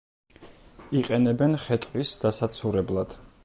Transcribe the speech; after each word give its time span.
იყენებენ 1.01 1.55
ხე-ტყის 1.67 2.17
დასაცურებლად. 2.25 3.19